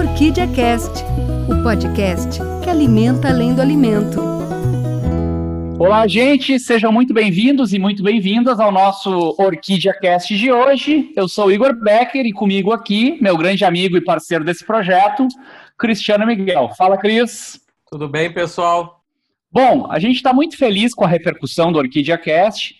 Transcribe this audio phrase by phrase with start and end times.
[0.00, 1.04] Orquídea Cast,
[1.46, 4.18] o podcast que alimenta além do alimento.
[5.78, 11.12] Olá, gente, sejam muito bem-vindos e muito bem-vindas ao nosso Orquídea Cast de hoje.
[11.14, 15.28] Eu sou o Igor Becker e comigo aqui, meu grande amigo e parceiro desse projeto,
[15.76, 16.70] Cristiano Miguel.
[16.78, 17.60] Fala, Cris.
[17.90, 19.02] Tudo bem, pessoal?
[19.52, 22.74] Bom, a gente está muito feliz com a repercussão do Orquídea Cast.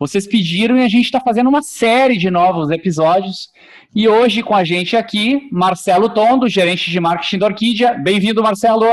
[0.00, 3.50] Vocês pediram e a gente está fazendo uma série de novos episódios
[3.92, 7.94] e hoje com a gente aqui, Marcelo Tondo, gerente de marketing da Orquídea.
[7.94, 8.86] Bem-vindo, Marcelo.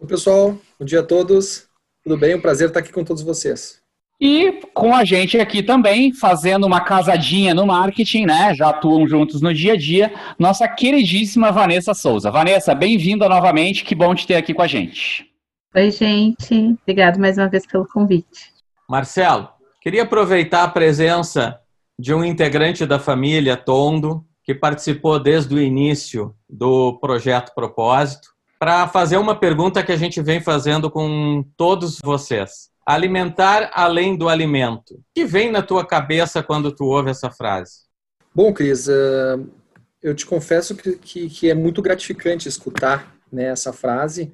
[0.00, 0.56] Oi, pessoal.
[0.78, 1.66] Bom dia a todos.
[2.04, 2.36] Tudo bem?
[2.36, 3.80] Um prazer estar aqui com todos vocês.
[4.20, 8.54] E com a gente aqui também, fazendo uma casadinha no marketing, né?
[8.54, 12.30] Já atuam juntos no dia a dia, nossa queridíssima Vanessa Souza.
[12.30, 13.84] Vanessa, bem-vinda novamente.
[13.84, 15.28] Que bom te ter aqui com a gente.
[15.74, 16.76] Oi, gente.
[16.82, 18.52] Obrigado mais uma vez pelo convite.
[18.88, 19.48] Marcelo,
[19.80, 21.58] queria aproveitar a presença
[21.98, 28.28] de um integrante da família Tondo, que participou desde o início do projeto Propósito,
[28.58, 32.70] para fazer uma pergunta que a gente vem fazendo com todos vocês.
[32.84, 34.94] Alimentar além do alimento.
[34.94, 37.86] O que vem na tua cabeça quando tu ouve essa frase?
[38.34, 39.38] Bom, Cris, eh,
[40.02, 44.32] eu te confesso que, é muito gratificante escutar né, essa frase,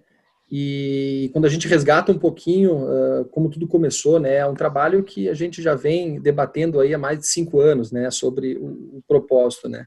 [0.56, 5.02] e quando a gente resgata um pouquinho uh, como tudo começou, né, é um trabalho
[5.02, 8.98] que a gente já vem debatendo aí há mais de cinco anos, né, sobre o,
[8.98, 9.84] o propósito, né.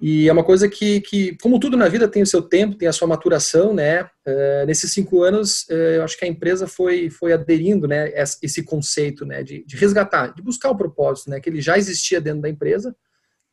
[0.00, 2.86] E é uma coisa que, que, como tudo na vida, tem o seu tempo, tem
[2.86, 4.04] a sua maturação, né.
[4.24, 8.62] Uh, nesses cinco anos, uh, eu acho que a empresa foi, foi aderindo, né, esse
[8.62, 12.42] conceito, né, de, de resgatar, de buscar o propósito, né, que ele já existia dentro
[12.42, 12.94] da empresa,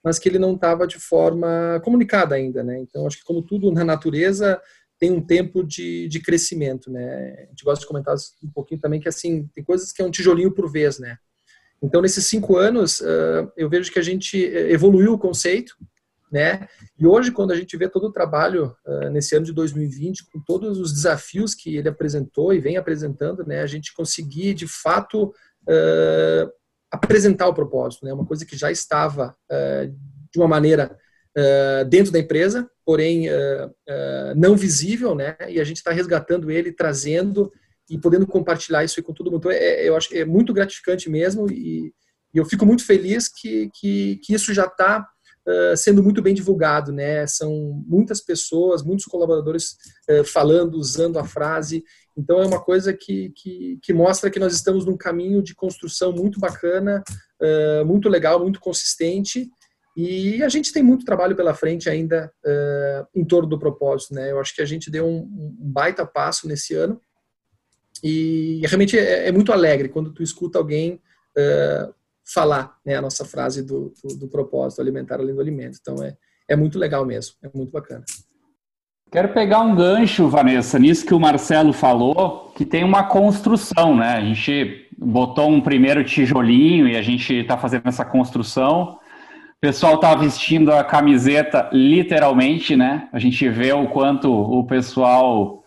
[0.03, 2.77] mas que ele não estava de forma comunicada ainda, né.
[2.77, 4.61] Então, acho que como tudo na natureza
[4.99, 7.45] tem um tempo de, de crescimento, né?
[7.45, 10.11] A gente gosta de comentar um pouquinho também que, assim, tem coisas que é um
[10.11, 11.17] tijolinho por vez, né?
[11.81, 15.75] Então, nesses cinco anos, uh, eu vejo que a gente eh, evoluiu o conceito,
[16.29, 16.67] né?
[16.97, 20.41] E hoje, quando a gente vê todo o trabalho uh, nesse ano de 2020, com
[20.41, 23.61] todos os desafios que ele apresentou e vem apresentando, né?
[23.61, 26.51] A gente conseguir, de fato, uh,
[26.91, 28.13] apresentar o propósito, né?
[28.13, 29.35] Uma coisa que já estava
[30.31, 30.97] de uma maneira
[31.87, 35.37] dentro da empresa, porém uh, uh, não visível, né?
[35.47, 37.53] E a gente está resgatando ele, trazendo
[37.87, 39.41] e podendo compartilhar isso com todo mundo.
[39.41, 41.93] Então, é, eu acho que é muito gratificante mesmo e,
[42.33, 45.07] e eu fico muito feliz que, que, que isso já está
[45.47, 47.27] uh, sendo muito bem divulgado, né?
[47.27, 47.53] São
[47.87, 49.77] muitas pessoas, muitos colaboradores
[50.33, 51.83] falando, usando a frase.
[52.17, 56.11] Então, é uma coisa que, que, que, mostra que nós estamos num caminho de construção
[56.11, 57.03] muito bacana,
[57.85, 59.47] muito legal, muito consistente
[59.95, 64.31] e a gente tem muito trabalho pela frente ainda uh, em torno do propósito, né?
[64.31, 67.01] Eu acho que a gente deu um, um baita passo nesse ano
[68.03, 71.01] e realmente é, é, muito alegre quando tu escuta alguém
[71.37, 71.93] uh,
[72.33, 75.77] falar né, a nossa frase do, do, do, propósito alimentar além do alimento.
[75.81, 76.15] Então é,
[76.47, 78.05] é muito legal mesmo, é muito bacana.
[79.11, 84.17] Quero pegar um gancho, Vanessa, nisso que o Marcelo falou, que tem uma construção, né?
[84.17, 88.99] A gente botou um primeiro tijolinho e a gente está fazendo essa construção.
[89.59, 93.09] O pessoal está vestindo a camiseta literalmente, né?
[93.11, 95.65] A gente vê o quanto o pessoal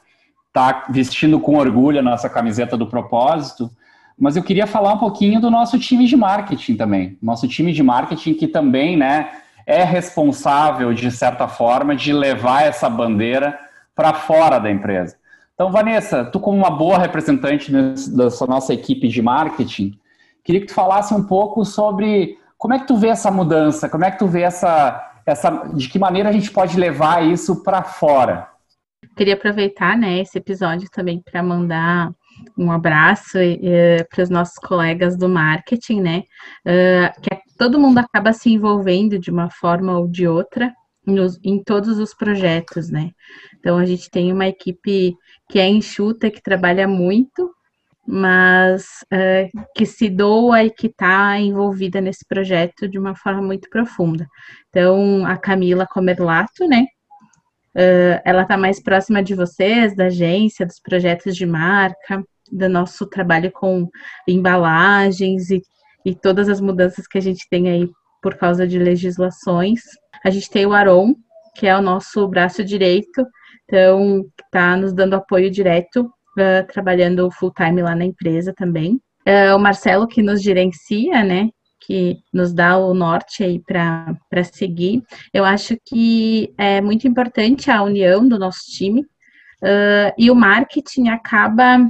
[0.49, 3.71] está vestindo com orgulho a nossa camiseta do propósito.
[4.19, 7.19] Mas eu queria falar um pouquinho do nosso time de marketing também.
[7.23, 9.31] Nosso time de marketing que também, né,
[9.67, 13.59] é responsável de certa forma de levar essa bandeira
[13.95, 15.19] para fora da empresa.
[15.53, 19.93] Então, Vanessa, tu como uma boa representante dessa nossa equipe de marketing,
[20.43, 23.89] queria que tu falasse um pouco sobre como é que tu vê essa mudança?
[23.89, 27.61] Como é que tu vê essa, essa de que maneira a gente pode levar isso
[27.65, 28.47] para fora?
[29.17, 32.13] Queria aproveitar, né, esse episódio também para mandar
[32.57, 36.23] um abraço uh, para os nossos colegas do marketing, né?
[36.65, 40.73] Uh, que é, todo mundo acaba se envolvendo de uma forma ou de outra
[41.05, 43.11] nos, em todos os projetos, né?
[43.59, 45.17] Então a gente tem uma equipe
[45.51, 47.51] que é enxuta, que trabalha muito,
[48.15, 53.71] mas uh, que se doa e que está envolvida nesse projeto de uma forma muito
[53.71, 54.27] profunda.
[54.69, 56.85] Então, a Camila Comerlato, né?
[57.75, 62.23] Uh, ela está mais próxima de vocês, da agência, dos projetos de marca,
[62.53, 63.89] do nosso trabalho com
[64.29, 65.63] embalagens e,
[66.05, 67.89] e todas as mudanças que a gente tem aí
[68.23, 69.81] por causa de legislações.
[70.23, 71.15] A gente tem o Aron,
[71.57, 73.27] que é o nosso braço direito,
[73.65, 79.01] então está nos dando apoio direto uh, trabalhando full time lá na empresa também.
[79.27, 81.51] Uh, o Marcelo que nos gerencia, né?
[81.85, 85.03] Que nos dá o norte aí para seguir.
[85.33, 91.09] Eu acho que é muito importante a união do nosso time uh, e o marketing
[91.09, 91.89] acaba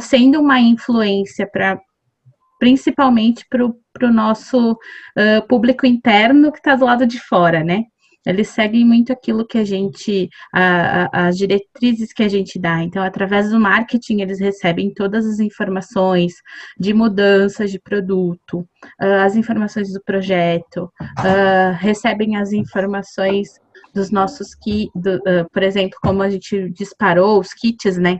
[0.00, 1.78] sendo uma influência para
[2.58, 4.76] principalmente para o nosso
[5.48, 7.84] público interno que está do lado de fora, né?
[8.28, 12.82] Eles seguem muito aquilo que a gente, a, a, as diretrizes que a gente dá.
[12.82, 16.34] Então, através do marketing, eles recebem todas as informações
[16.78, 18.58] de mudanças de produto,
[19.00, 23.48] uh, as informações do projeto, uh, recebem as informações
[23.94, 28.18] dos nossos kits, uh, por exemplo, como a gente disparou os kits, né?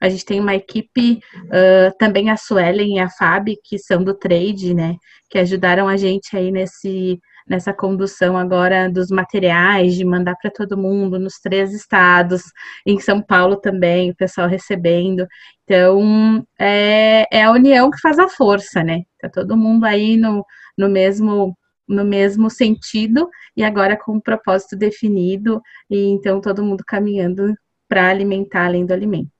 [0.00, 4.14] A gente tem uma equipe, uh, também a Suelen e a Fábio, que são do
[4.14, 4.96] trade, né?
[5.28, 7.20] Que ajudaram a gente aí nesse,
[7.50, 12.42] nessa condução agora dos materiais, de mandar para todo mundo, nos três estados,
[12.86, 15.26] em São Paulo também, o pessoal recebendo.
[15.64, 19.02] Então, é, é a união que faz a força, né?
[19.20, 20.46] Tá todo mundo aí no,
[20.78, 21.56] no mesmo
[21.88, 25.60] no mesmo sentido e agora com um propósito definido
[25.90, 27.52] e então todo mundo caminhando
[27.88, 29.32] para alimentar além do alimento.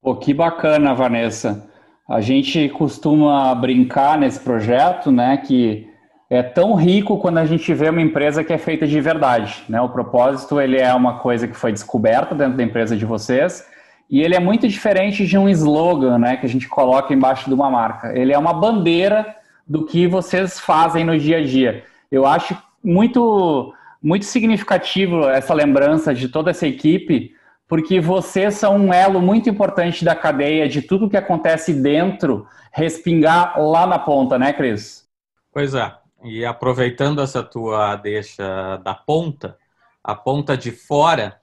[0.00, 1.70] Pô, que bacana, Vanessa.
[2.08, 5.91] A gente costuma brincar nesse projeto, né, que
[6.32, 9.78] é tão rico quando a gente vê uma empresa que é feita de verdade, né?
[9.82, 13.68] O propósito, ele é uma coisa que foi descoberta dentro da empresa de vocês
[14.08, 17.54] e ele é muito diferente de um slogan, né, que a gente coloca embaixo de
[17.54, 18.18] uma marca.
[18.18, 19.36] Ele é uma bandeira
[19.68, 21.84] do que vocês fazem no dia a dia.
[22.10, 27.34] Eu acho muito muito significativo essa lembrança de toda essa equipe,
[27.68, 33.60] porque vocês são um elo muito importante da cadeia de tudo que acontece dentro respingar
[33.60, 35.06] lá na ponta, né, Cris?
[35.52, 36.01] Pois é.
[36.24, 39.58] E aproveitando essa tua deixa da ponta,
[40.04, 41.40] a ponta de fora,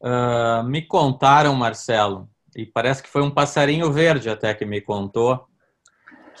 [0.00, 5.46] uh, me contaram, Marcelo, e parece que foi um passarinho verde até que me contou,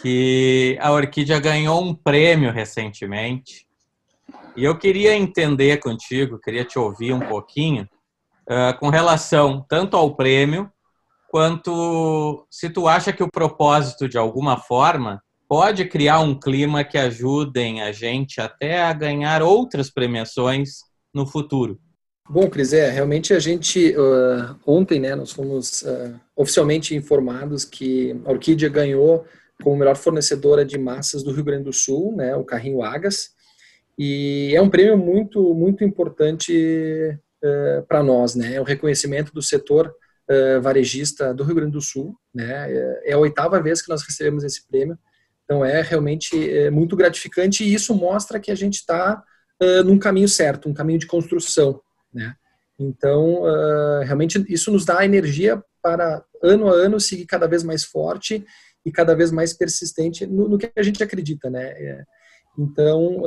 [0.00, 3.66] que a Orquídea ganhou um prêmio recentemente.
[4.56, 7.88] E eu queria entender contigo, queria te ouvir um pouquinho
[8.48, 10.70] uh, com relação tanto ao prêmio
[11.28, 16.96] quanto se tu acha que o propósito de alguma forma pode criar um clima que
[16.96, 21.76] ajudem a gente até a ganhar outras premiações no futuro.
[22.28, 28.16] Bom, Cris, é, realmente a gente, uh, ontem, né, nós fomos uh, oficialmente informados que
[28.24, 29.26] a Orquídea ganhou
[29.60, 33.30] como melhor fornecedora de massas do Rio Grande do Sul, né, o carrinho Agas,
[33.98, 38.54] e é um prêmio muito, muito importante uh, para nós, né?
[38.54, 39.92] É o reconhecimento do setor
[40.62, 42.72] varejista do Rio Grande do Sul, né?
[42.72, 44.96] É, é a oitava vez que nós recebemos esse prêmio,
[45.50, 49.20] então é realmente é, muito gratificante e isso mostra que a gente está
[49.60, 51.80] uh, num caminho certo, um caminho de construção,
[52.14, 52.36] né?
[52.78, 53.42] Então,
[54.06, 58.42] realmente isso nos dá energia para ano a ano seguir cada vez mais forte
[58.86, 61.62] e cada vez mais persistente no, no que a gente acredita, né?
[61.62, 62.04] É,
[62.58, 63.22] então,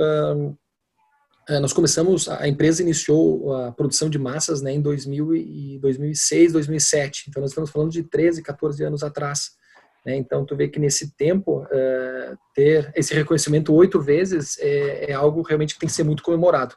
[1.49, 6.53] é, nós começamos, a empresa iniciou a produção de massas né, em 2000 e 2006,
[6.53, 7.25] 2007.
[7.27, 9.51] Então, nós estamos falando de 13, 14 anos atrás.
[10.05, 10.15] Né?
[10.17, 15.41] Então, tu vê que nesse tempo, uh, ter esse reconhecimento oito vezes é, é, algo
[15.41, 16.75] realmente que tem que ser muito comemorado.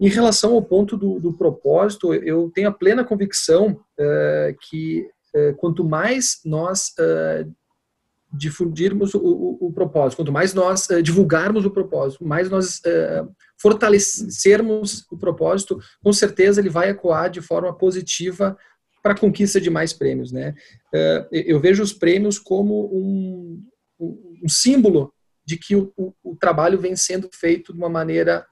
[0.00, 5.54] Em relação ao ponto do, do propósito, eu tenho a plena convicção uh, que uh,
[5.56, 6.94] quanto mais nós
[8.34, 12.80] difundirmos o, o, o, propósito, quanto mais nós divulgarmos o propósito, mais nós
[13.58, 18.56] fortalecermos o propósito, com certeza ele vai ecoar de forma positiva
[19.02, 20.32] para a conquista de mais prêmios.
[20.32, 20.54] Né?
[20.94, 23.62] Uh, eu vejo os prêmios como um,
[24.42, 25.12] um símbolo
[25.44, 28.46] de que o, o, trabalho vem sendo feito de uma maneira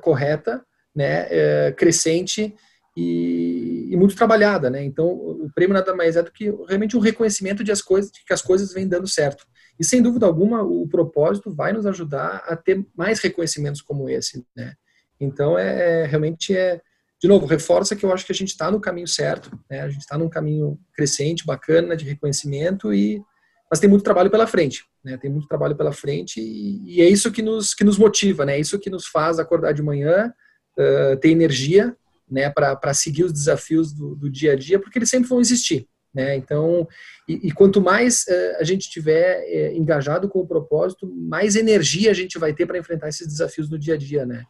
[0.00, 0.64] correta,
[0.94, 2.54] né, crescente
[2.96, 4.82] e, e, muito trabalhada, né?
[4.82, 8.24] Então, o prêmio nada mais é do que realmente um reconhecimento de, as coisas, de
[8.24, 9.44] que as coisas vêm dando certo.
[9.78, 14.42] E, sem dúvida alguma, o propósito vai nos ajudar a ter mais reconhecimentos como esse,
[14.56, 14.72] né?
[15.20, 16.80] Então, é, é realmente é,
[17.20, 19.80] de novo, reforça que eu acho que a gente está no caminho certo, né?
[19.80, 23.22] A gente está num caminho crescente, bacana, de reconhecimento e
[23.68, 25.16] mas tem muito trabalho pela frente, né?
[25.16, 28.56] Tem muito trabalho pela frente e, e é isso que nos que nos motiva, né?
[28.56, 30.32] É isso que nos faz acordar de manhã,
[30.78, 31.96] uh, ter energia
[32.30, 35.88] né, para seguir os desafios do, do, dia a dia, porque eles sempre vão existir.
[36.12, 36.34] Né?
[36.34, 36.88] Então,
[37.28, 42.10] e, e quanto mais uh, a gente tiver uh, engajado com o propósito, mais energia
[42.10, 44.26] a gente vai ter para enfrentar esses desafios no dia a dia.
[44.26, 44.42] Né?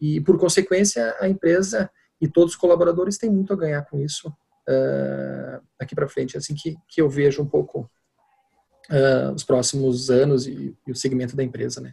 [0.00, 4.28] E, por consequência, a empresa e todos os colaboradores têm muito a ganhar com isso
[4.28, 6.36] uh, aqui para frente.
[6.36, 7.90] É assim que, que eu vejo um pouco
[9.34, 11.78] os próximos anos e, e o segmento da empresa.
[11.78, 11.92] Né?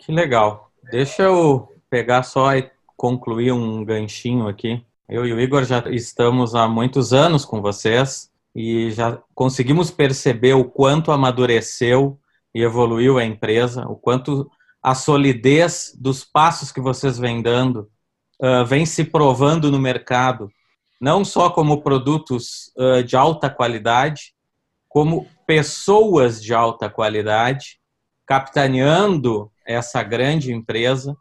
[0.00, 0.72] Que legal.
[0.90, 2.50] Deixa eu pegar só
[2.96, 4.84] concluir um ganchinho aqui.
[5.08, 10.54] Eu e o Igor já estamos há muitos anos com vocês e já conseguimos perceber
[10.54, 12.18] o quanto amadureceu
[12.54, 14.50] e evoluiu a empresa, o quanto
[14.82, 17.90] a solidez dos passos que vocês vêm dando
[18.42, 20.50] uh, vem se provando no mercado,
[21.00, 24.34] não só como produtos uh, de alta qualidade,
[24.88, 27.78] como pessoas de alta qualidade,
[28.26, 31.16] capitaneando essa grande empresa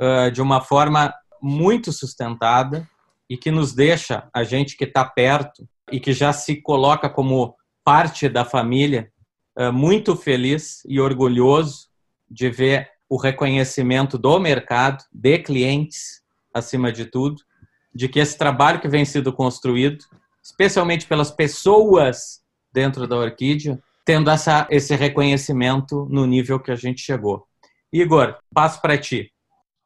[0.00, 1.12] uh, de uma forma
[1.42, 2.88] muito sustentada
[3.28, 7.54] e que nos deixa, a gente que está perto e que já se coloca como
[7.84, 9.10] parte da família,
[9.56, 11.88] eh, muito feliz e orgulhoso
[12.28, 16.19] de ver o reconhecimento do mercado, de clientes,
[16.52, 17.36] acima de tudo,
[17.94, 20.04] de que esse trabalho que vem sendo construído,
[20.42, 22.40] especialmente pelas pessoas
[22.72, 27.44] dentro da Orquídea, tendo essa, esse reconhecimento no nível que a gente chegou.
[27.92, 29.30] Igor, passo para ti.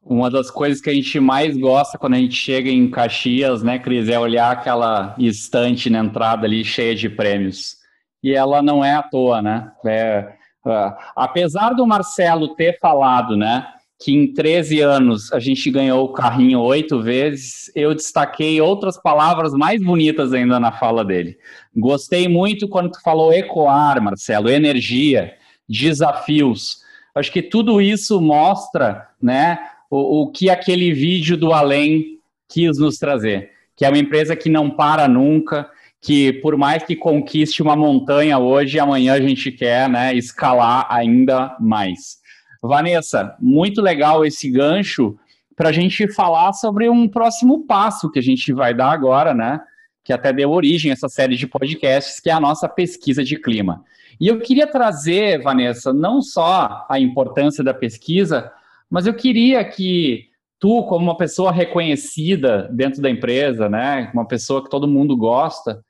[0.02, 3.78] Uma das coisas que a gente mais gosta quando a gente chega em Caxias, né,
[3.78, 7.76] Cris, é olhar aquela estante na entrada ali cheia de prêmios.
[8.23, 9.73] E ela não é à toa, né?
[9.87, 10.35] É,
[10.66, 13.66] uh, apesar do Marcelo ter falado, né,
[14.04, 19.54] que em 13 anos a gente ganhou o carrinho oito vezes, eu destaquei outras palavras
[19.54, 21.38] mais bonitas ainda na fala dele.
[21.75, 25.32] Gostei muito quando tu falou ecoar, Marcelo, energia,
[25.66, 26.82] desafios.
[27.14, 29.58] Acho que tudo isso mostra, né,
[29.90, 34.50] o, o que aquele vídeo do além quis nos trazer, que é uma empresa que
[34.50, 35.66] não para nunca,
[36.02, 41.56] que por mais que conquiste uma montanha hoje, amanhã a gente quer, né, escalar ainda
[41.58, 42.23] mais.
[42.68, 45.16] Vanessa, muito legal esse gancho
[45.54, 49.61] para a gente falar sobre um próximo passo que a gente vai dar agora, né?
[50.02, 53.37] Que até deu origem a essa série de podcasts, que é a nossa pesquisa de
[53.38, 53.85] clima.
[54.21, 58.50] E eu queria trazer, Vanessa, não só a importância da pesquisa,
[58.88, 60.28] mas eu queria que
[60.59, 65.85] tu, como uma pessoa reconhecida dentro da empresa, né, uma pessoa que todo mundo gosta,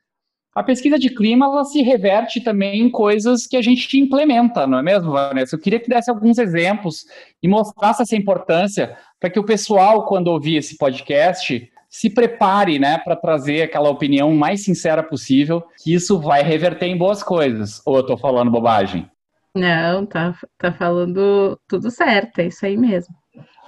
[0.55, 4.79] a pesquisa de clima ela se reverte também em coisas que a gente implementa, não
[4.79, 5.55] é mesmo, Vanessa?
[5.55, 7.05] Eu queria que desse alguns exemplos
[7.43, 12.97] e mostrasse essa importância para que o pessoal, quando ouvir esse podcast, se prepare, né,
[12.97, 17.81] para trazer aquela opinião mais sincera possível, que isso vai reverter em boas coisas.
[17.85, 19.09] Ou eu estou falando bobagem?
[19.53, 23.13] Não, tá, tá falando tudo certo, é isso aí mesmo.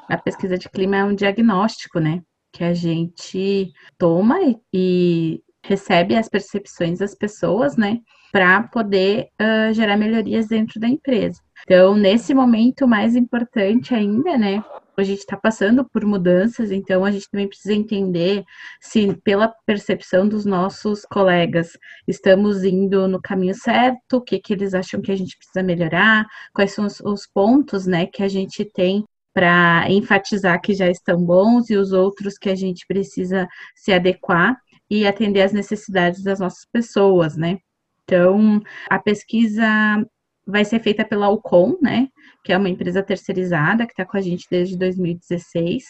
[0.07, 2.21] A pesquisa de clima é um diagnóstico, né?
[2.53, 4.37] Que a gente toma
[4.73, 7.99] e recebe as percepções das pessoas, né?
[8.31, 11.41] Para poder uh, gerar melhorias dentro da empresa.
[11.63, 14.63] Então, nesse momento mais importante ainda, né?
[14.99, 18.43] a gente está passando por mudanças, então a gente também precisa entender
[18.81, 24.73] se, pela percepção dos nossos colegas, estamos indo no caminho certo, o que, que eles
[24.73, 28.65] acham que a gente precisa melhorar, quais são os, os pontos né, que a gente
[28.65, 29.05] tem
[29.35, 34.57] para enfatizar que já estão bons e os outros que a gente precisa se adequar
[34.89, 37.57] e atender às necessidades das nossas pessoas, né?
[38.03, 39.65] Então, a pesquisa
[40.45, 42.07] vai ser feita pela Alcon, né?
[42.43, 45.83] Que é uma empresa terceirizada que está com a gente desde 2016.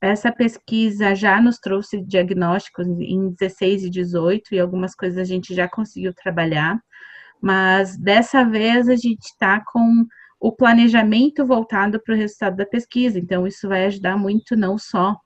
[0.00, 5.54] Essa pesquisa já nos trouxe diagnósticos em 16 e 18 e algumas coisas a gente
[5.54, 6.78] já conseguiu trabalhar,
[7.40, 10.04] mas dessa vez a gente está com
[10.38, 15.16] o planejamento voltado para o resultado da pesquisa, então isso vai ajudar muito não só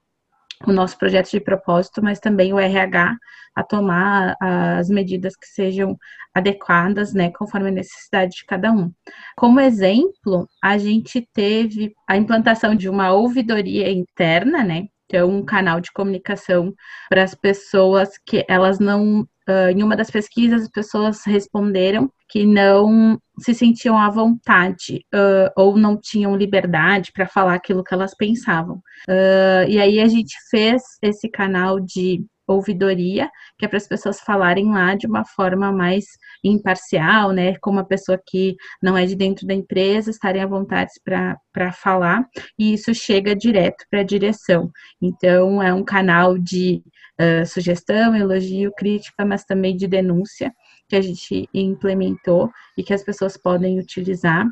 [0.67, 3.17] o nosso projeto de propósito, mas também o RH
[3.55, 5.97] a tomar as medidas que sejam
[6.35, 8.93] adequadas, né, conforme a necessidade de cada um.
[9.37, 15.81] Como exemplo, a gente teve a implantação de uma ouvidoria interna, né, então um canal
[15.81, 16.73] de comunicação
[17.09, 22.45] para as pessoas que elas não Uh, em uma das pesquisas, as pessoas responderam que
[22.45, 28.15] não se sentiam à vontade uh, ou não tinham liberdade para falar aquilo que elas
[28.15, 28.77] pensavam.
[29.09, 34.21] Uh, e aí a gente fez esse canal de ouvidoria, que é para as pessoas
[34.21, 36.05] falarem lá de uma forma mais
[36.43, 37.57] imparcial, né?
[37.61, 42.25] Como uma pessoa que não é de dentro da empresa, estarem à vontade para falar,
[42.59, 44.71] e isso chega direto para a direção.
[45.01, 46.83] Então, é um canal de
[47.21, 50.53] uh, sugestão, elogio, crítica, mas também de denúncia
[50.89, 54.49] que a gente implementou e que as pessoas podem utilizar.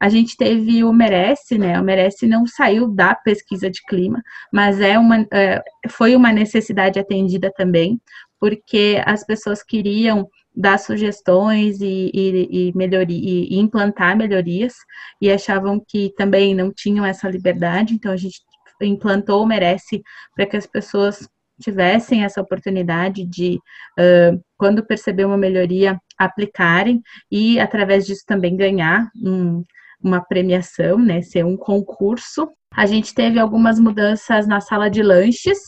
[0.00, 1.80] A gente teve o Merece, né?
[1.80, 4.22] O Merece não saiu da pesquisa de clima,
[4.52, 8.00] mas é uma, é, foi uma necessidade atendida também,
[8.38, 14.74] porque as pessoas queriam dar sugestões e, e, e, melhoria, e implantar melhorias
[15.20, 18.40] e achavam que também não tinham essa liberdade, então a gente
[18.82, 20.02] implantou o Merece
[20.34, 21.28] para que as pessoas
[21.60, 23.58] tivessem essa oportunidade de,
[23.98, 27.00] uh, quando perceber uma melhoria, aplicarem
[27.30, 29.64] e, através disso, também ganhar um,
[30.02, 32.48] uma premiação, né, ser um concurso.
[32.74, 35.58] A gente teve algumas mudanças na sala de lanches,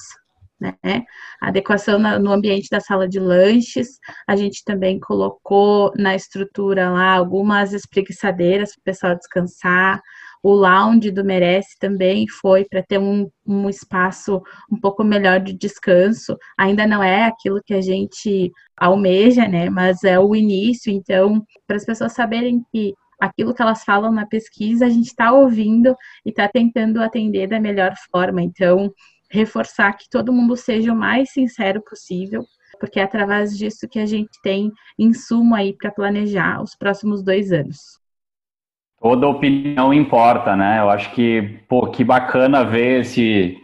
[0.60, 0.74] né,
[1.40, 3.98] adequação no ambiente da sala de lanches.
[4.28, 10.00] A gente também colocou na estrutura lá algumas espreguiçadeiras para o pessoal descansar.
[10.42, 15.52] O lounge do Merece também foi para ter um, um espaço um pouco melhor de
[15.52, 16.36] descanso.
[16.58, 19.68] Ainda não é aquilo que a gente almeja, né?
[19.68, 20.90] Mas é o início.
[20.90, 25.30] Então, para as pessoas saberem que aquilo que elas falam na pesquisa, a gente está
[25.30, 25.94] ouvindo
[26.24, 28.42] e está tentando atender da melhor forma.
[28.42, 28.90] Então,
[29.30, 32.44] reforçar que todo mundo seja o mais sincero possível,
[32.80, 37.52] porque é através disso que a gente tem insumo aí para planejar os próximos dois
[37.52, 37.99] anos.
[39.00, 40.80] Toda opinião importa, né?
[40.80, 43.56] Eu acho que, pô, que bacana ver esse,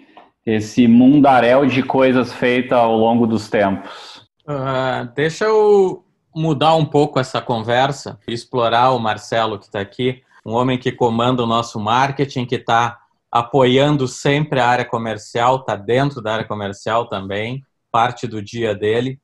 [0.47, 4.27] esse mundaréu de coisas feitas ao longo dos tempos.
[4.49, 10.23] Uh, deixa eu mudar um pouco essa conversa e explorar o Marcelo que está aqui,
[10.45, 12.99] um homem que comanda o nosso marketing, que está
[13.31, 19.19] apoiando sempre a área comercial, está dentro da área comercial também, parte do dia dele,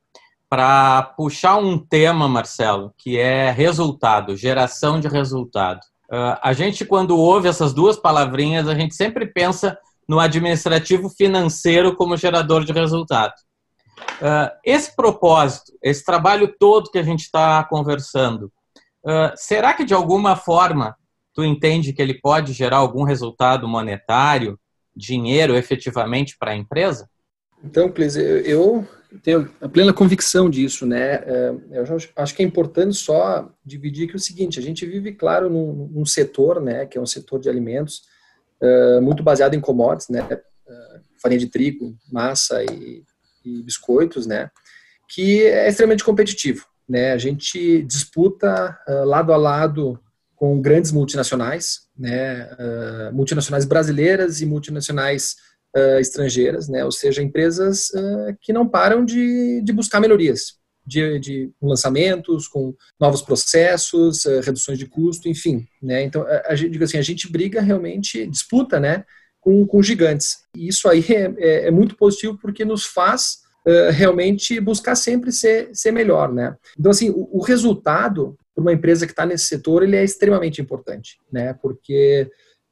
[0.49, 5.81] para puxar um tema, Marcelo, que é resultado, geração de resultado.
[6.12, 11.97] Uh, a gente, quando ouve essas duas palavrinhas, a gente sempre pensa no administrativo financeiro
[11.97, 13.33] como gerador de resultado.
[14.21, 18.52] Uh, esse propósito, esse trabalho todo que a gente está conversando,
[19.07, 20.95] uh, será que de alguma forma
[21.33, 24.61] tu entende que ele pode gerar algum resultado monetário,
[24.95, 27.09] dinheiro efetivamente para a empresa?
[27.64, 28.87] Então, Clis, eu
[29.21, 31.14] tenho a plena convicção disso, né?
[31.14, 31.85] É, eu
[32.16, 36.07] acho que é importante só dividir que o seguinte: a gente vive, claro, num, num
[36.07, 38.02] setor, né, que é um setor de alimentos
[38.62, 40.23] uh, muito baseado em commodities, né?
[40.23, 43.04] Uh, farinha de trigo, massa e,
[43.45, 44.50] e, biscoitos, né?
[45.09, 47.12] Que é extremamente competitivo, né?
[47.12, 50.00] A gente disputa lado a lado
[50.35, 52.49] com grandes multinacionais, né,
[53.12, 55.37] multinacionais brasileiras e multinacionais
[55.76, 60.55] uh, estrangeiras, né, ou seja, empresas uh, que não param de, de buscar melhorias,
[60.87, 66.85] de, de lançamentos, com novos processos, reduções de custo, enfim, né, então a, a digo
[66.85, 69.05] assim, a gente briga realmente, disputa, né,
[69.41, 70.38] com, com gigantes.
[70.57, 75.31] E isso aí é, é, é muito positivo porque nos faz Uh, realmente buscar sempre
[75.31, 76.57] ser, ser melhor, né?
[76.76, 80.61] Então, assim, o, o resultado para uma empresa que está nesse setor, ele é extremamente
[80.61, 81.55] importante, né?
[81.55, 82.29] Porque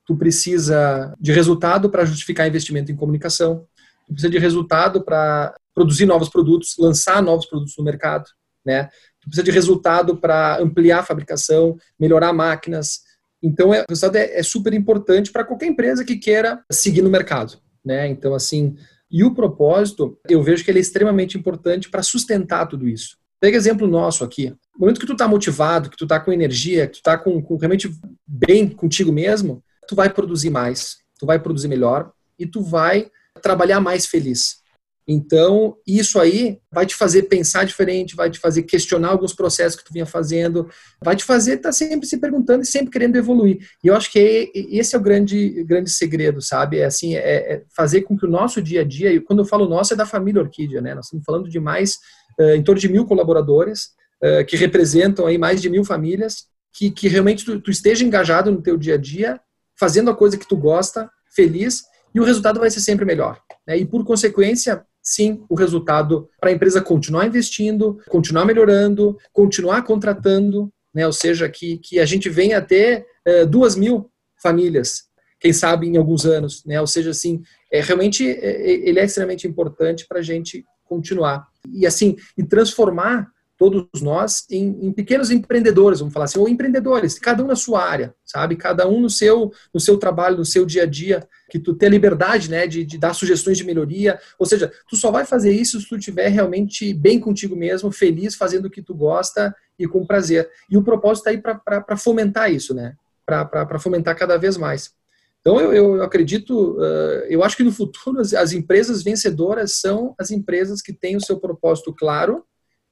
[0.06, 3.66] tu precisa de resultado para justificar investimento em comunicação,
[4.06, 8.24] tu precisa de resultado para produzir novos produtos, lançar novos produtos no mercado,
[8.64, 8.84] né?
[9.20, 13.00] Tu precisa de resultado para ampliar a fabricação, melhorar máquinas.
[13.42, 17.10] Então, é, o resultado é, é super importante para qualquer empresa que queira seguir no
[17.10, 18.08] mercado, né?
[18.08, 18.76] Então, assim,
[19.10, 23.16] e o propósito, eu vejo que ele é extremamente importante para sustentar tudo isso.
[23.40, 24.50] Pega exemplo nosso aqui.
[24.74, 27.42] No momento que tu tá motivado, que tu tá com energia, que tu tá com,
[27.42, 27.90] com realmente
[28.26, 33.10] bem contigo mesmo, tu vai produzir mais, tu vai produzir melhor e tu vai
[33.42, 34.60] trabalhar mais feliz.
[35.08, 39.84] Então, isso aí vai te fazer pensar diferente, vai te fazer questionar alguns processos que
[39.84, 40.68] tu vinha fazendo,
[41.02, 43.58] vai te fazer estar tá sempre se perguntando e sempre querendo evoluir.
[43.82, 46.78] E eu acho que é, esse é o grande, grande segredo, sabe?
[46.78, 49.44] É assim, é, é fazer com que o nosso dia a dia, e quando eu
[49.44, 50.94] falo nosso, é da família Orquídea, né?
[50.94, 51.96] Nós estamos falando de mais
[52.38, 53.88] uh, em torno de mil colaboradores,
[54.22, 58.52] uh, que representam aí mais de mil famílias, que, que realmente tu, tu, esteja engajado
[58.52, 59.40] no teu dia a dia,
[59.80, 63.40] fazendo a coisa que tu gosta, feliz, e o resultado vai ser sempre melhor.
[63.66, 63.78] Né?
[63.78, 70.70] E por consequência, sim, o resultado para a empresa continuar investindo, continuar melhorando, continuar contratando,
[70.94, 71.06] né?
[71.06, 74.10] ou seja, que, que a gente venha a ter uh, duas mil
[74.42, 75.04] famílias,
[75.40, 76.78] quem sabe em alguns anos, né?
[76.78, 81.46] ou seja, assim, é, realmente é, ele é extremamente importante para a gente continuar.
[81.72, 87.18] E assim, e transformar todos nós em, em, pequenos empreendedores, vamos falar assim, ou empreendedores,
[87.18, 88.56] cada um na sua área, sabe?
[88.56, 91.90] Cada um no seu, no seu trabalho, no seu dia a dia, que tu tenha
[91.90, 94.18] liberdade, né, de, de dar sugestões de melhoria.
[94.38, 98.34] Ou seja, tu só vai fazer isso se tu estiver realmente bem contigo mesmo, feliz,
[98.34, 100.48] fazendo o que tu gosta e com prazer.
[100.70, 102.94] E o propósito está aí para fomentar isso, né?
[103.26, 104.94] Para fomentar cada vez mais.
[105.40, 110.14] Então, eu, eu acredito, uh, eu acho que no futuro as, as, empresas vencedoras são
[110.18, 112.42] as empresas que têm o seu propósito claro.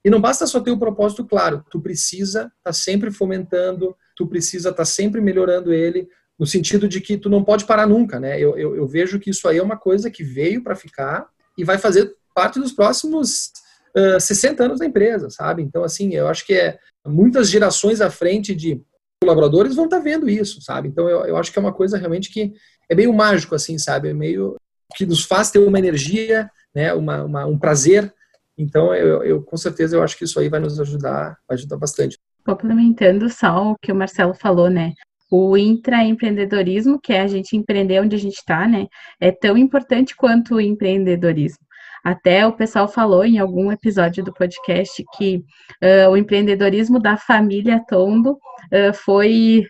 [0.05, 4.27] E não basta só ter o propósito claro, tu precisa estar tá sempre fomentando, tu
[4.27, 6.09] precisa estar tá sempre melhorando ele,
[6.39, 8.41] no sentido de que tu não pode parar nunca, né?
[8.41, 11.65] Eu, eu, eu vejo que isso aí é uma coisa que veio para ficar e
[11.65, 13.51] vai fazer parte dos próximos
[13.97, 15.63] uh, 60 anos da empresa, sabe?
[15.63, 18.81] Então, assim, eu acho que é muitas gerações à frente de
[19.21, 20.89] colaboradores vão estar tá vendo isso, sabe?
[20.89, 22.53] Então eu, eu acho que é uma coisa realmente que
[22.89, 24.09] é meio mágico, assim, sabe?
[24.09, 24.57] É meio
[24.95, 26.95] que nos faz ter uma energia, né?
[26.95, 28.13] Uma, uma um prazer.
[28.59, 31.77] Então eu, eu, com certeza eu acho que isso aí vai nos ajudar, vai ajudar
[31.77, 32.19] bastante.
[32.45, 34.93] Complementando só o que o Marcelo falou, né?
[35.31, 38.87] O intraempreendedorismo, que é a gente empreender onde a gente está, né?
[39.21, 41.69] É tão importante quanto o empreendedorismo.
[42.03, 45.45] Até o pessoal falou em algum episódio do podcast que
[45.83, 49.65] uh, o empreendedorismo da família Tondo uh, foi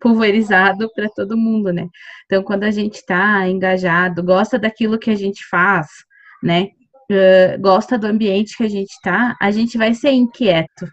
[0.00, 1.86] pulverizado para todo mundo, né?
[2.26, 5.86] Então, quando a gente está engajado, gosta daquilo que a gente faz,
[6.42, 6.68] né?
[7.10, 10.86] Uh, gosta do ambiente que a gente está, a gente vai ser inquieto,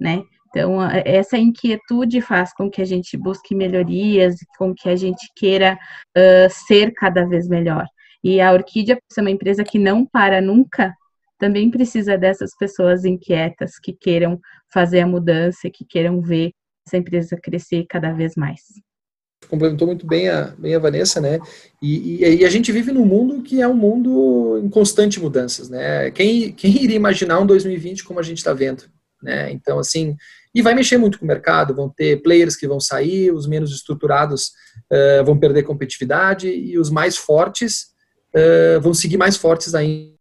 [0.00, 0.22] né?
[0.48, 5.78] Então, essa inquietude faz com que a gente busque melhorias, com que a gente queira
[6.16, 7.86] uh, ser cada vez melhor.
[8.22, 10.92] E a Orquídea, por ser uma empresa que não para nunca,
[11.38, 14.40] também precisa dessas pessoas inquietas que queiram
[14.72, 16.50] fazer a mudança, que queiram ver
[16.86, 18.60] essa empresa crescer cada vez mais.
[19.48, 21.40] Complementou muito bem a, bem a Vanessa, né?
[21.82, 25.68] E, e, e, a gente vive num mundo que é um mundo em constante mudanças,
[25.68, 26.10] né?
[26.10, 28.84] Quem, quem iria imaginar um 2020 como a gente está vendo,
[29.22, 29.50] né?
[29.50, 30.16] Então, assim,
[30.54, 33.72] e vai mexer muito com o mercado, vão ter players que vão sair, os menos
[33.72, 34.52] estruturados
[34.92, 37.88] uh, vão perder competitividade e os mais fortes
[38.34, 40.19] uh, vão seguir mais fortes ainda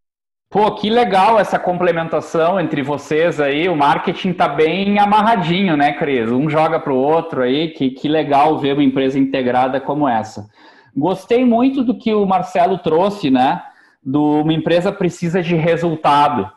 [0.51, 3.69] Pô, que legal essa complementação entre vocês aí.
[3.69, 6.31] O marketing tá bem amarradinho, né, Cris?
[6.31, 7.69] Um joga para o outro aí.
[7.69, 10.49] Que, que legal ver uma empresa integrada como essa.
[10.97, 13.62] Gostei muito do que o Marcelo trouxe, né?
[14.03, 16.49] Do uma empresa precisa de resultado.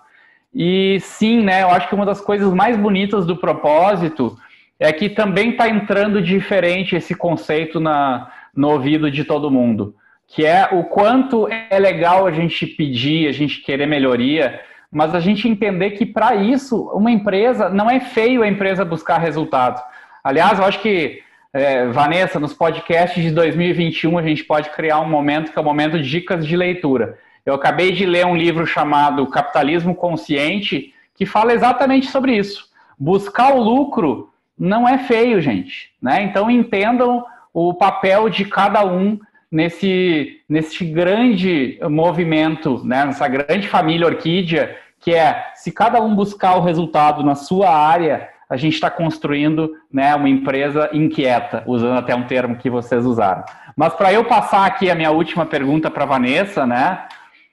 [0.55, 1.63] E sim, né?
[1.63, 4.39] Eu acho que uma das coisas mais bonitas do propósito
[4.81, 9.95] é que também está entrando diferente esse conceito na, no ouvido de todo mundo
[10.35, 15.21] que é o quanto é legal a gente pedir, a gente querer melhoria, mas a
[15.21, 19.83] gente entender que para isso uma empresa não é feio a empresa buscar resultado.
[20.25, 21.21] Aliás, eu acho que
[21.53, 25.65] é, Vanessa, nos podcasts de 2021 a gente pode criar um momento que é o
[25.65, 27.19] momento de dicas de leitura.
[27.45, 32.71] Eu acabei de ler um livro chamado Capitalismo Consciente que fala exatamente sobre isso.
[32.99, 35.91] Buscar o lucro não é feio, gente.
[36.01, 36.23] Né?
[36.23, 39.21] Então entendam o papel de cada um
[39.53, 46.57] nesse, nesse grande movimento, né, nessa grande família Orquídea, que é se cada um buscar
[46.57, 52.15] o resultado na sua área, a gente está construindo né, uma empresa inquieta, usando até
[52.15, 53.45] um termo que vocês usaram.
[53.77, 57.07] Mas para eu passar aqui a minha última pergunta para Vanessa, né?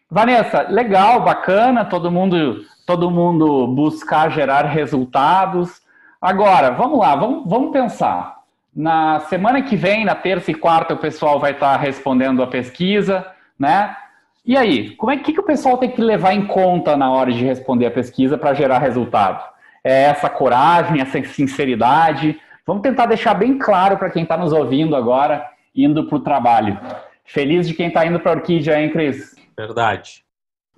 [0.09, 5.81] Vanessa, legal, bacana, todo mundo, todo mundo buscar gerar resultados.
[6.21, 8.38] Agora, vamos lá, vamos, vamos pensar.
[8.79, 13.29] Na semana que vem, na terça e quarta, o pessoal vai estar respondendo a pesquisa,
[13.59, 13.93] né?
[14.45, 17.29] E aí, como é que, que o pessoal tem que levar em conta na hora
[17.29, 19.43] de responder a pesquisa para gerar resultado?
[19.83, 22.39] É essa coragem, essa sinceridade?
[22.65, 26.79] Vamos tentar deixar bem claro para quem está nos ouvindo agora, indo para o trabalho.
[27.25, 29.35] Feliz de quem está indo para a Orquídea, hein, Cris?
[29.57, 30.23] Verdade.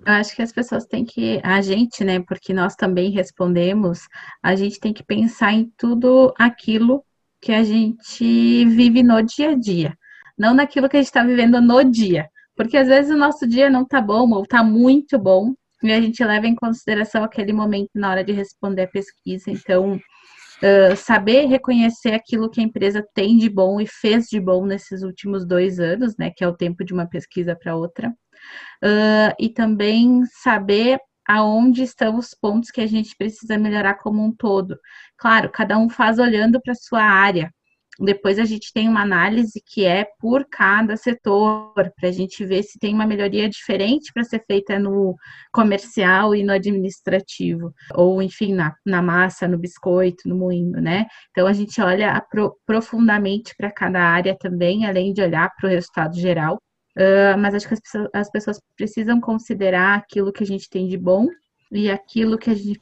[0.04, 4.08] Eu acho que as pessoas têm que, a gente, né, porque nós também respondemos,
[4.42, 7.04] a gente tem que pensar em tudo aquilo
[7.41, 9.97] que a gente vive no dia a dia,
[10.38, 12.30] não naquilo que a gente está vivendo no dia.
[12.56, 15.99] Porque às vezes o nosso dia não tá bom ou tá muito bom, e a
[15.99, 19.49] gente leva em consideração aquele momento na hora de responder a pesquisa.
[19.49, 24.65] Então, uh, saber reconhecer aquilo que a empresa tem de bom e fez de bom
[24.65, 29.34] nesses últimos dois anos, né, que é o tempo de uma pesquisa para outra, uh,
[29.39, 34.78] e também saber aonde estão os pontos que a gente precisa melhorar como um todo.
[35.18, 37.52] Claro, cada um faz olhando para sua área.
[38.00, 42.64] Depois a gente tem uma análise que é por cada setor, para a gente ver
[42.64, 45.16] se tem uma melhoria diferente para ser feita no
[45.52, 51.06] comercial e no administrativo, ou enfim, na, na massa, no biscoito, no moinho, né?
[51.32, 55.72] Então a gente olha pro, profundamente para cada área também, além de olhar para o
[55.72, 56.60] resultado geral.
[56.97, 60.88] Uh, mas acho que as pessoas, as pessoas precisam considerar aquilo que a gente tem
[60.88, 61.27] de bom
[61.71, 62.82] e aquilo que a gente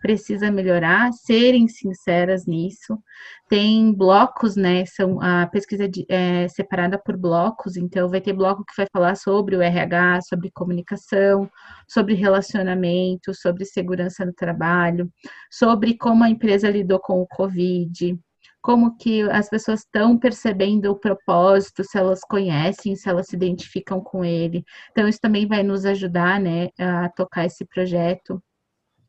[0.00, 2.96] precisa melhorar, serem sinceras nisso.
[3.48, 4.84] Tem blocos, né?
[4.86, 9.16] São a pesquisa de, é separada por blocos, então vai ter bloco que vai falar
[9.16, 11.50] sobre o RH, sobre comunicação,
[11.88, 15.12] sobre relacionamento, sobre segurança no trabalho,
[15.50, 18.16] sobre como a empresa lidou com o Covid,
[18.68, 23.98] como que as pessoas estão percebendo o propósito, se elas conhecem, se elas se identificam
[23.98, 24.62] com ele.
[24.90, 28.42] Então, isso também vai nos ajudar, né, a tocar esse projeto.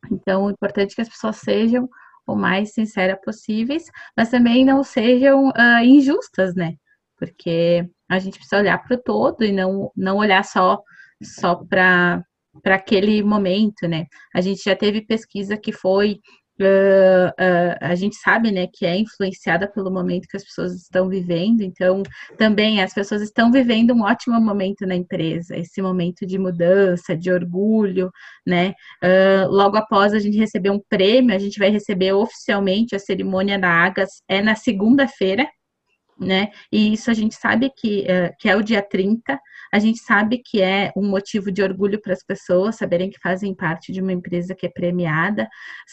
[0.10, 1.90] Então, o importante é que as pessoas sejam
[2.26, 3.84] o mais sinceras possíveis,
[4.16, 6.76] mas também não sejam uh, injustas, né?
[7.18, 10.82] Porque a gente precisa olhar para o todo e não, não olhar só,
[11.22, 12.24] só para
[12.64, 14.06] para aquele momento, né?
[14.34, 16.20] A gente já teve pesquisa que foi
[16.60, 21.08] Uh, uh, a gente sabe, né, que é influenciada pelo momento que as pessoas estão
[21.08, 22.04] vivendo, então
[22.38, 27.32] também as pessoas estão vivendo um ótimo momento na empresa, esse momento de mudança, de
[27.32, 28.12] orgulho,
[28.46, 33.00] né, uh, logo após a gente receber um prêmio, a gente vai receber oficialmente a
[33.00, 35.48] cerimônia da Agas, é na segunda-feira,
[36.20, 38.06] né, e isso a gente sabe que,
[38.40, 39.40] que é o dia 30,
[39.72, 43.54] a gente sabe que é um motivo de orgulho para as pessoas saberem que fazem
[43.54, 45.48] parte de uma empresa que é premiada.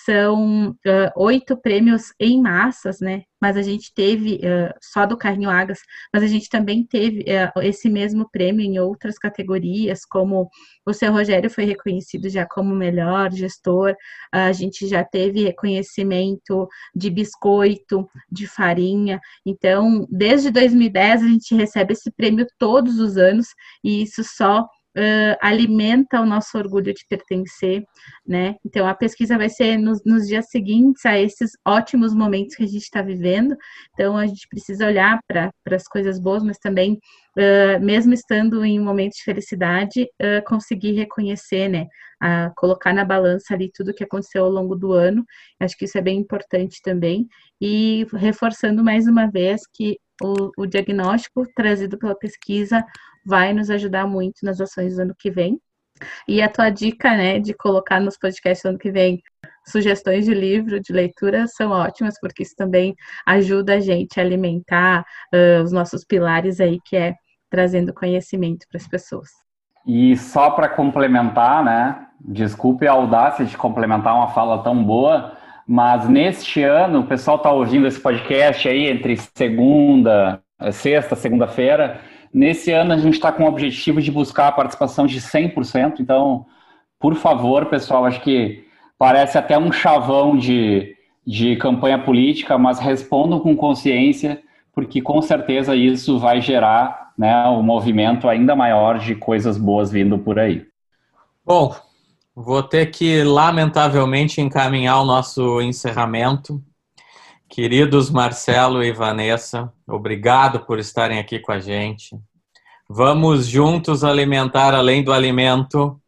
[0.05, 3.23] São uh, oito prêmios em massas, né?
[3.41, 5.79] Mas a gente teve, uh, só do Carrinho Águas,
[6.13, 10.49] mas a gente também teve uh, esse mesmo prêmio em outras categorias, como
[10.87, 13.95] o seu Rogério foi reconhecido já como melhor gestor,
[14.33, 21.93] a gente já teve reconhecimento de biscoito, de farinha, então, desde 2010 a gente recebe
[21.93, 23.49] esse prêmio todos os anos,
[23.85, 27.85] e isso só uh, alimenta o nosso orgulho de pertencer,
[28.27, 28.57] né?
[28.65, 32.67] Então, a pesquisa vai ser nos, nos dias seguintes a esses ótimos momentos que a
[32.67, 33.57] gente está vivendo.
[33.93, 36.99] Então, a gente precisa olhar para as coisas boas, mas também,
[37.37, 41.87] uh, mesmo estando em um momento de felicidade, uh, conseguir reconhecer, né?
[42.57, 45.23] Colocar na balança ali tudo que aconteceu ao longo do ano.
[45.61, 47.29] Acho que isso é bem importante também.
[47.61, 52.85] E reforçando mais uma vez que o, o diagnóstico trazido pela pesquisa
[53.25, 55.61] vai nos ajudar muito nas ações do ano que vem.
[56.29, 59.23] E a tua dica, né, de colocar nos podcasts do ano que vem
[59.67, 62.95] sugestões de livro, de leitura, são ótimas, porque isso também
[63.27, 67.15] ajuda a gente a alimentar uh, os nossos pilares aí, que é
[67.51, 69.29] trazendo conhecimento para as pessoas.
[69.87, 76.09] E só para complementar, né, desculpe a audácia de complementar uma fala tão boa, mas
[76.09, 82.01] neste ano, o pessoal está ouvindo esse podcast aí entre segunda, sexta, segunda-feira,
[82.37, 86.45] Nesse ano a gente está com o objetivo de buscar a participação de 100%, então,
[87.01, 88.63] por favor, pessoal, acho que
[88.99, 90.95] parece até um chavão de,
[91.27, 94.43] de campanha política, mas respondam com consciência,
[94.75, 100.19] porque com certeza isso vai gerar né, um movimento ainda maior de coisas boas vindo
[100.19, 100.67] por aí.
[101.43, 101.75] Bom,
[102.37, 106.63] vou ter que, lamentavelmente, encaminhar o nosso encerramento.
[107.49, 112.15] Queridos Marcelo e Vanessa, obrigado por estarem aqui com a gente.
[112.91, 115.99] Vamos juntos alimentar além do alimento.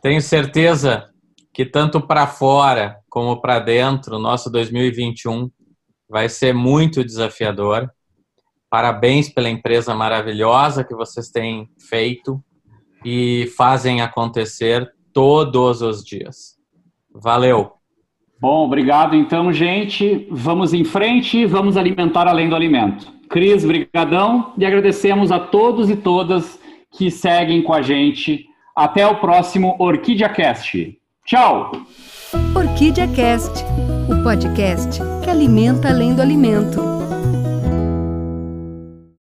[0.00, 1.10] Tenho certeza
[1.52, 5.50] que tanto para fora como para dentro, nosso 2021
[6.08, 7.90] vai ser muito desafiador.
[8.70, 12.42] Parabéns pela empresa maravilhosa que vocês têm feito
[13.04, 16.56] e fazem acontecer todos os dias.
[17.14, 17.72] Valeu!
[18.40, 20.28] Bom, obrigado então, gente.
[20.30, 23.10] Vamos em frente, vamos alimentar além do alimento.
[23.30, 28.44] Cris, brigadão e agradecemos a todos e todas que seguem com a gente.
[28.76, 30.98] Até o próximo Orquídea Cast.
[31.24, 31.72] Tchau!
[32.54, 33.64] Orquídea Cast,
[34.10, 37.03] o podcast que alimenta além do alimento.